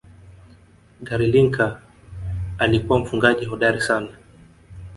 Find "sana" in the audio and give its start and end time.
3.81-4.17